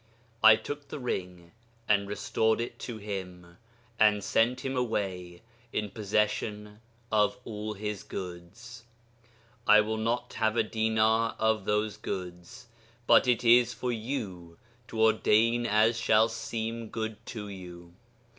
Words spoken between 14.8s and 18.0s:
to ordain as shall seem good to you....